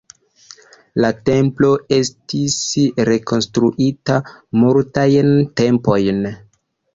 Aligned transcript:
La 1.03 1.09
templo 1.29 1.69
estis 1.97 2.55
rekonstruita 3.11 4.17
multajn 4.63 5.31
tempojn. 5.63 6.27